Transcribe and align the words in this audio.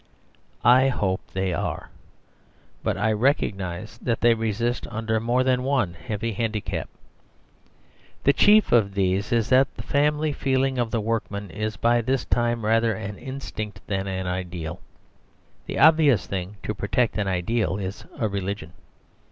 I 0.65 0.87
hope 0.87 1.21
they 1.33 1.53
are; 1.53 1.91
but 2.81 2.97
I 2.97 3.11
recognise 3.11 3.99
that 3.99 4.19
they 4.21 4.33
resist 4.33 4.87
under 4.89 5.19
more 5.19 5.43
than 5.43 5.61
one 5.61 5.93
heavy 5.93 6.31
handicap. 6.33 6.89
The 8.23 8.33
chief 8.33 8.71
of 8.71 8.95
these 8.95 9.31
is 9.31 9.49
that 9.49 9.67
the 9.75 9.83
family 9.83 10.33
feeling 10.33 10.79
of 10.79 10.89
the 10.89 11.01
workmen 11.01 11.51
is 11.51 11.77
by 11.77 12.01
this 12.01 12.25
time 12.25 12.65
rather 12.65 12.93
an 12.95 13.19
instinct 13.19 13.79
than 13.85 14.07
an 14.07 14.25
ideal. 14.25 14.81
The 15.67 15.77
obvious 15.77 16.25
thing 16.25 16.57
to 16.63 16.73
protect 16.73 17.19
an 17.19 17.27
ideal 17.27 17.77
is 17.77 18.03
a 18.17 18.27
religion. 18.27 18.73